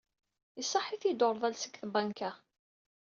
Iṣaḥ-it-id 0.61 1.19
ureḍḍal 1.27 1.55
seg 1.57 1.73
tbanka. 1.81 2.31